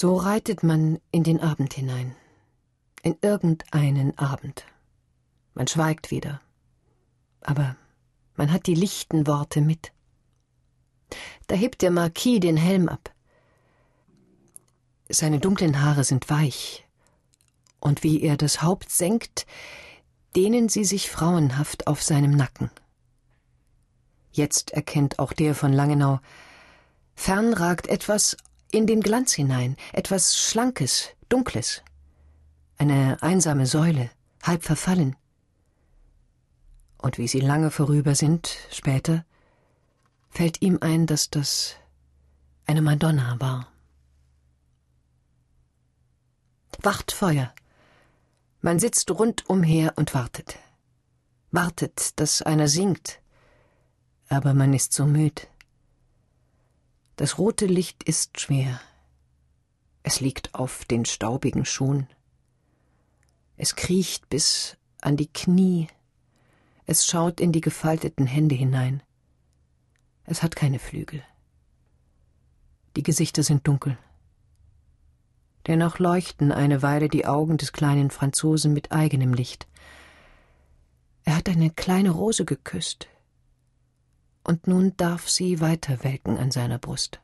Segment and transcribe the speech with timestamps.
[0.00, 2.14] So reitet man in den Abend hinein,
[3.02, 4.64] in irgendeinen Abend.
[5.54, 6.40] Man schweigt wieder,
[7.40, 7.74] aber
[8.36, 9.90] man hat die lichten Worte mit.
[11.48, 13.12] Da hebt der Marquis den Helm ab.
[15.08, 16.86] Seine dunklen Haare sind weich,
[17.80, 19.46] und wie er das Haupt senkt,
[20.36, 22.70] dehnen sie sich frauenhaft auf seinem Nacken.
[24.30, 26.20] Jetzt erkennt auch der von Langenau,
[27.16, 28.36] fern ragt etwas
[28.70, 31.82] in den Glanz hinein, etwas Schlankes, Dunkles,
[32.76, 34.10] eine einsame Säule,
[34.42, 35.16] halb verfallen.
[36.98, 39.24] Und wie sie lange vorüber sind, später,
[40.30, 41.76] fällt ihm ein, dass das
[42.66, 43.72] eine Madonna war.
[46.82, 47.52] Wacht Feuer.
[48.60, 50.58] Man sitzt rundumher und wartet.
[51.50, 53.20] Wartet, dass einer singt.
[54.28, 55.48] Aber man ist so müd.
[57.18, 58.80] Das rote Licht ist schwer.
[60.04, 62.06] Es liegt auf den staubigen Schuhen.
[63.56, 65.88] Es kriecht bis an die Knie.
[66.86, 69.02] Es schaut in die gefalteten Hände hinein.
[70.26, 71.24] Es hat keine Flügel.
[72.94, 73.98] Die Gesichter sind dunkel.
[75.66, 79.66] Dennoch leuchten eine Weile die Augen des kleinen Franzosen mit eigenem Licht.
[81.24, 83.08] Er hat eine kleine Rose geküsst,
[84.48, 87.20] und nun darf sie weiter welken an seiner Brust.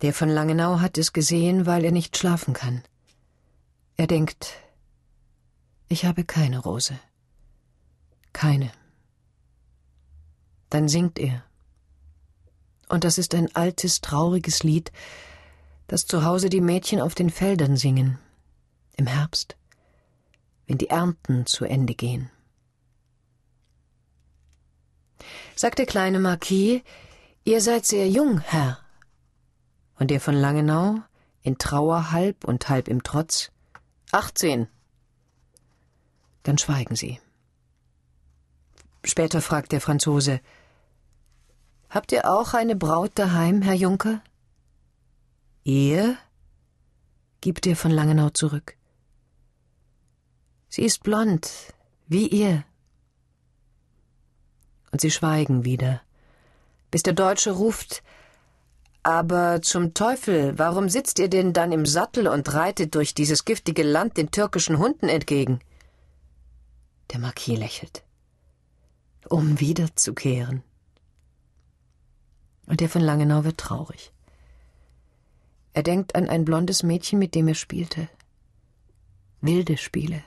[0.00, 2.82] Der von Langenau hat es gesehen, weil er nicht schlafen kann.
[3.98, 4.54] Er denkt,
[5.88, 6.98] ich habe keine Rose.
[8.32, 8.72] Keine.
[10.70, 11.44] Dann singt er.
[12.88, 14.92] Und das ist ein altes, trauriges Lied,
[15.88, 18.18] das zu Hause die Mädchen auf den Feldern singen,
[18.96, 19.58] im Herbst,
[20.66, 22.30] wenn die Ernten zu Ende gehen.
[25.54, 26.82] Sagt der kleine Marquis,
[27.44, 28.78] ihr seid sehr jung, Herr.
[29.98, 31.02] Und der von Langenau,
[31.42, 33.50] in Trauer halb und halb im Trotz,
[34.12, 34.68] achtzehn.
[36.42, 37.20] Dann schweigen sie.
[39.04, 40.40] Später fragt der Franzose
[41.88, 44.20] Habt ihr auch eine Braut daheim, Herr Junker?
[45.62, 46.16] Ihr?
[47.40, 48.76] gibt er von Langenau zurück.
[50.68, 51.72] Sie ist blond,
[52.08, 52.64] wie ihr.
[54.96, 56.00] Und sie schweigen wieder,
[56.90, 58.02] bis der Deutsche ruft
[59.02, 63.82] Aber zum Teufel, warum sitzt ihr denn dann im Sattel und reitet durch dieses giftige
[63.82, 65.60] Land den türkischen Hunden entgegen?
[67.12, 68.04] Der Marquis lächelt
[69.28, 70.62] um wiederzukehren.
[72.64, 74.14] Und der von Langenau wird traurig.
[75.74, 78.08] Er denkt an ein blondes Mädchen, mit dem er spielte.
[79.42, 80.22] Wilde Spiele.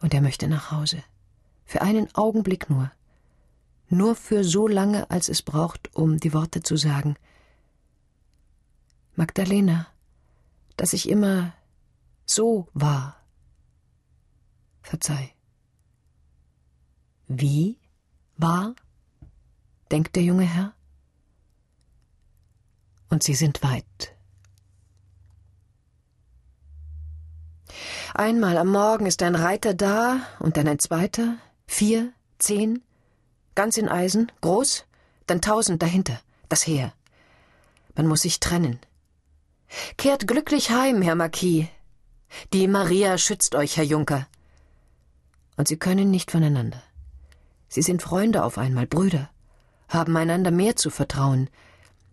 [0.00, 1.02] Und er möchte nach Hause.
[1.68, 2.90] Für einen Augenblick nur.
[3.88, 7.16] Nur für so lange, als es braucht, um die Worte zu sagen.
[9.14, 9.86] Magdalena,
[10.76, 11.54] dass ich immer
[12.26, 13.16] so war.
[14.82, 15.32] Verzeih.
[17.26, 17.78] Wie
[18.36, 18.74] war?
[19.90, 20.74] denkt der junge Herr.
[23.08, 24.14] Und sie sind weit.
[28.14, 32.82] Einmal am Morgen ist ein Reiter da und dann ein zweiter, vier, zehn,
[33.58, 34.84] ganz in Eisen, groß,
[35.26, 36.92] dann tausend dahinter, das Heer.
[37.96, 38.78] Man muss sich trennen.
[39.96, 41.66] Kehrt glücklich heim, Herr Marquis.
[42.52, 44.28] Die Maria schützt euch, Herr Junker.
[45.56, 46.80] Und sie können nicht voneinander.
[47.68, 49.28] Sie sind Freunde auf einmal, Brüder,
[49.88, 51.50] haben einander mehr zu vertrauen,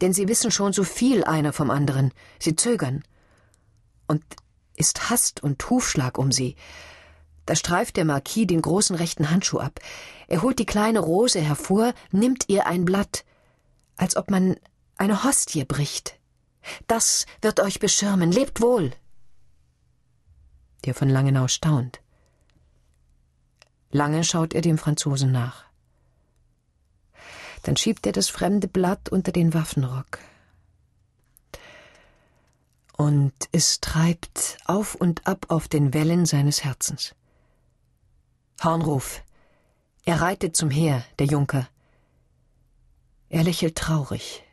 [0.00, 3.04] denn sie wissen schon so viel einer vom anderen, sie zögern.
[4.06, 4.24] Und
[4.74, 6.56] ist Hast und Hufschlag um sie.
[7.46, 9.80] Da streift der Marquis den großen rechten Handschuh ab.
[10.26, 13.24] Er holt die kleine Rose hervor, nimmt ihr ein Blatt,
[13.96, 14.56] als ob man
[14.96, 16.18] eine Hostie bricht.
[16.88, 18.92] Das wird euch beschirmen, lebt wohl.
[20.84, 22.00] Der von Langenau staunt.
[23.92, 25.64] Lange schaut er dem Franzosen nach.
[27.62, 30.18] Dann schiebt er das fremde Blatt unter den Waffenrock.
[32.96, 37.14] Und es treibt auf und ab auf den Wellen seines Herzens.
[38.62, 39.22] Hornruf.
[40.04, 41.68] Er reitet zum Heer, der Junker.
[43.28, 44.44] Er lächelt traurig.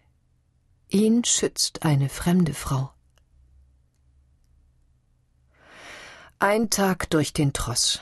[0.89, 2.91] Ihn schützt eine fremde Frau.
[6.39, 7.99] Ein Tag durch den Tross.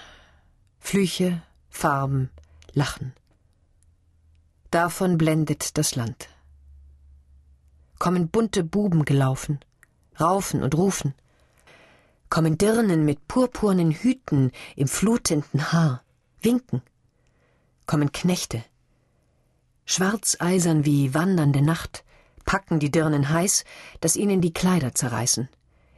[0.80, 2.31] Flüche, Farben,
[2.74, 3.13] Lachen.
[4.71, 6.30] Davon blendet das Land.
[8.00, 9.59] Kommen bunte Buben gelaufen,
[10.19, 11.13] raufen und rufen.
[12.31, 16.01] Kommen Dirnen mit purpurnen Hüten im flutenden Haar,
[16.39, 16.81] winken.
[17.86, 18.63] Kommen Knechte,
[19.83, 22.06] schwarzeisern wie wandernde Nacht,
[22.45, 23.66] packen die Dirnen heiß,
[24.00, 25.50] dass ihnen die Kleider zerreißen,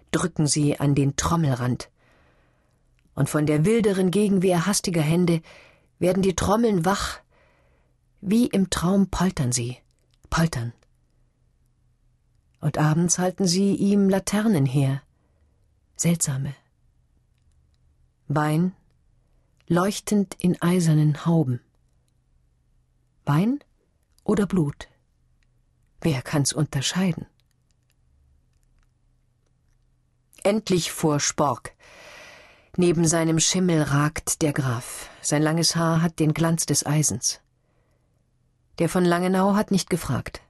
[0.09, 1.91] drücken sie an den Trommelrand.
[3.13, 5.39] Und von der wilderen Gegenwehr hastiger Hände
[5.99, 7.19] werden die Trommeln wach,
[8.21, 9.77] wie im Traum poltern sie,
[10.31, 10.73] poltern.
[12.59, 15.02] Und abends halten sie ihm Laternen her,
[16.03, 16.53] seltsame.
[18.27, 18.75] Wein,
[19.67, 21.61] leuchtend in eisernen Hauben.
[23.25, 23.63] Wein
[24.25, 24.89] oder Blut?
[26.01, 27.25] Wer kann's unterscheiden?
[30.43, 31.73] Endlich vor Spork.
[32.75, 35.09] Neben seinem Schimmel ragt der Graf.
[35.21, 37.39] Sein langes Haar hat den Glanz des Eisens.
[38.79, 40.41] Der von Langenau hat nicht gefragt.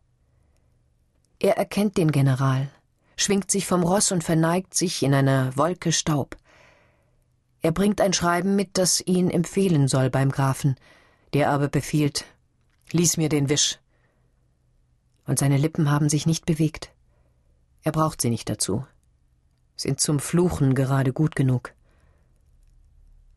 [1.37, 2.71] Er erkennt den General,
[3.15, 6.37] schwingt sich vom Ross und verneigt sich in einer Wolke Staub.
[7.61, 10.75] Er bringt ein Schreiben mit, das ihn empfehlen soll beim Grafen,
[11.33, 12.25] der aber befiehlt,
[12.91, 13.79] lies mir den Wisch.
[15.25, 16.91] Und seine Lippen haben sich nicht bewegt.
[17.83, 18.85] Er braucht sie nicht dazu.
[19.75, 21.73] Sind zum Fluchen gerade gut genug.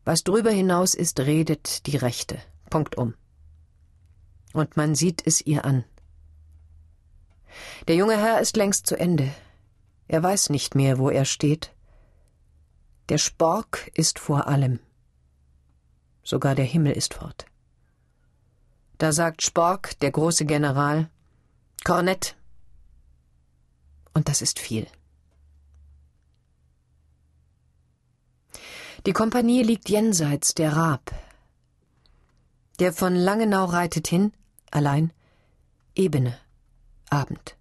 [0.03, 2.37] Was drüber hinaus ist, redet die Rechte.
[2.69, 3.13] Punkt um.
[4.53, 5.83] Und man sieht es ihr an.
[7.87, 9.29] Der junge Herr ist längst zu Ende.
[10.07, 11.73] Er weiß nicht mehr, wo er steht.
[13.09, 14.79] Der Spork ist vor allem.
[16.23, 17.45] Sogar der Himmel ist fort.
[18.97, 21.09] Da sagt Spork, der große General,
[21.83, 22.35] Kornett.
[24.13, 24.87] Und das ist viel.
[29.05, 31.13] Die Kompanie liegt jenseits der Raab.
[32.79, 34.33] Der von Langenau reitet hin,
[34.71, 35.13] allein,
[35.95, 36.37] Ebene,
[37.09, 37.55] Abend.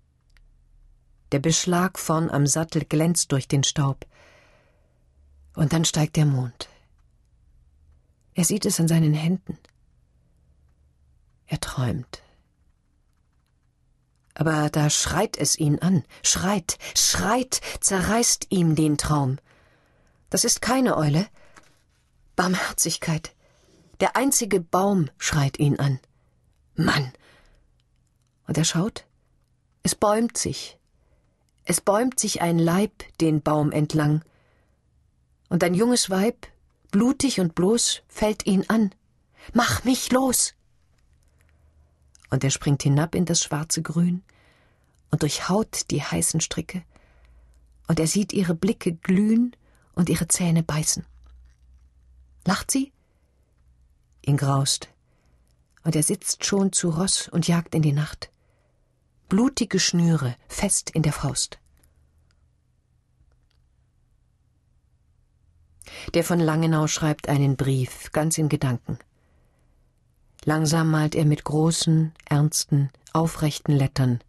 [1.33, 4.07] Der Beschlag vorn am Sattel glänzt durch den Staub.
[5.55, 6.69] Und dann steigt der Mond.
[8.35, 9.59] Er sieht es an seinen Händen.
[11.47, 12.23] Er träumt.
[14.35, 19.39] Aber da schreit es ihn an, schreit, schreit, zerreißt ihm den Traum.
[20.29, 21.27] Das ist keine Eule.
[22.37, 23.35] Barmherzigkeit.
[24.01, 25.99] Der einzige Baum schreit ihn an.
[26.75, 27.13] Mann.
[28.47, 29.07] Und er schaut.
[29.83, 30.79] Es bäumt sich.
[31.67, 34.25] Es bäumt sich ein Leib den Baum entlang.
[35.49, 36.47] Und ein junges Weib,
[36.91, 38.95] blutig und bloß, fällt ihn an.
[39.53, 40.57] Mach mich los!
[42.31, 44.23] und er springt hinab in das schwarze Grün
[45.11, 46.83] und durchhaut die heißen Stricke,
[47.89, 49.55] und er sieht ihre Blicke glühen
[49.95, 51.07] und ihre Zähne beißen.
[52.45, 52.93] Lacht sie?
[54.23, 54.89] Ihn graust,
[55.85, 58.31] und er sitzt schon zu Ross und jagt in die Nacht.
[59.29, 61.59] Blutige Schnüre fest in der Faust.
[66.15, 68.99] Der von Langenau schreibt einen Brief, ganz in Gedanken.
[70.45, 74.21] Langsam malt er mit großen, ernsten, aufrechten Lettern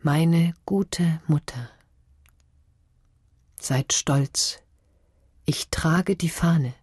[0.00, 1.70] Meine gute Mutter.
[3.60, 4.58] Seid stolz,
[5.44, 6.74] ich trage die Fahne.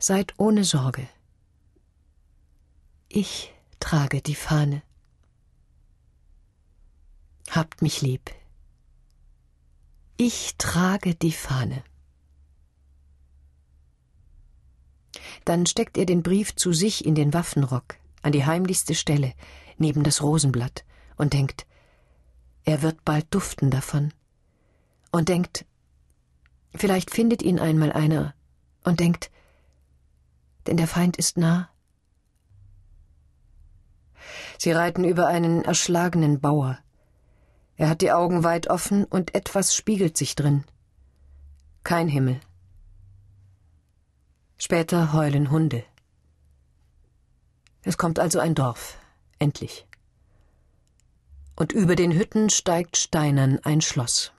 [0.00, 1.08] Seid ohne Sorge.
[3.08, 4.82] Ich trage die Fahne.
[7.50, 8.30] Habt mich lieb.
[10.16, 11.82] Ich trage die Fahne.
[15.44, 19.32] Dann steckt er den Brief zu sich in den Waffenrock, an die heimlichste Stelle,
[19.78, 20.84] neben das Rosenblatt,
[21.16, 21.66] und denkt,
[22.64, 24.12] er wird bald duften davon.
[25.10, 25.64] Und denkt,
[26.74, 28.34] vielleicht findet ihn einmal einer,
[28.84, 29.30] und denkt,
[30.66, 31.69] denn der Feind ist nah.
[34.60, 36.78] Sie reiten über einen erschlagenen Bauer.
[37.76, 40.64] Er hat die Augen weit offen und etwas spiegelt sich drin.
[41.82, 42.40] Kein Himmel,
[44.62, 45.84] Später heulen Hunde.
[47.82, 48.98] Es kommt also ein Dorf,
[49.38, 49.86] endlich.
[51.56, 54.32] Und über den Hütten steigt steinern ein Schloss.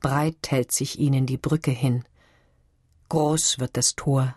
[0.00, 2.04] Breit hält sich ihnen die Brücke hin,
[3.08, 4.34] groß wird das Tor,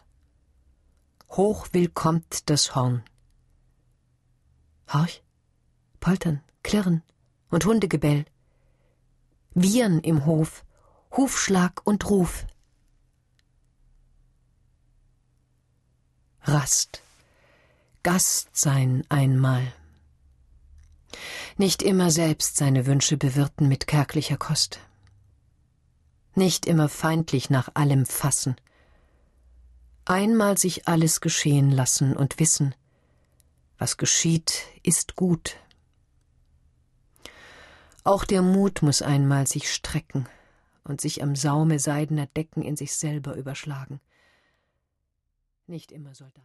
[1.32, 3.04] hoch willkommt das Horn.
[4.92, 5.24] Horch,
[6.00, 7.04] poltern, klirren
[7.50, 8.26] und Hundegebell,
[9.54, 10.66] Wiehern im Hof,
[11.16, 12.46] Hufschlag und Ruf.
[16.42, 17.04] Rast,
[18.02, 19.72] Gast sein einmal.
[21.58, 24.80] Nicht immer selbst seine Wünsche bewirten mit kärglicher Kost.
[26.36, 28.56] Nicht immer feindlich nach allem fassen.
[30.06, 32.74] Einmal sich alles geschehen lassen und wissen,
[33.84, 35.58] was geschieht, ist gut.
[38.06, 40.26] Auch der Mut muss einmal sich strecken
[40.86, 44.00] und sich am Saume seidener Decken in sich selber überschlagen.
[45.68, 46.42] Nicht immer Soldat.